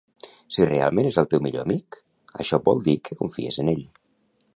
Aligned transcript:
Si 0.55 0.63
realment 0.69 1.09
és 1.09 1.19
el 1.21 1.27
teu 1.33 1.43
millor 1.47 1.65
amic, 1.69 1.97
això 2.45 2.59
vol 2.71 2.81
dir 2.89 2.97
que 3.09 3.19
confies 3.21 3.61
en 3.65 3.71
ell. 3.75 3.85